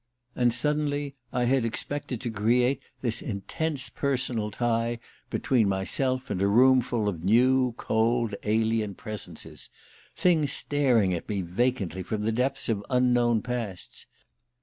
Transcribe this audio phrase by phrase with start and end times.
[0.35, 4.97] And suddenly I had expected to create this kind of intense personal tie
[5.29, 9.69] between myself and a roomful of new cold alien presences
[10.17, 14.07] things staring at me vacantly from the depths of unknown pasts!